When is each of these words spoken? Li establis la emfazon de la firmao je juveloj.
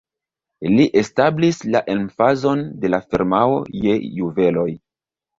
Li 0.77 0.85
establis 1.01 1.59
la 1.75 1.81
emfazon 1.95 2.63
de 2.85 2.91
la 2.93 2.99
firmao 3.11 3.59
je 3.83 3.93
juveloj. 4.21 4.67